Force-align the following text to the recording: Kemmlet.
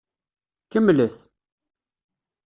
Kemmlet. 0.71 1.17